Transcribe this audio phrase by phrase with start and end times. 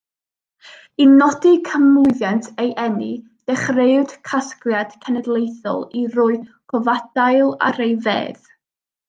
[1.03, 3.09] I nodi canmlwyddiant ei eni
[3.51, 6.33] dechreuwyd casgliad cenedlaethol i roi
[6.75, 8.51] cofadail ar ei fedd.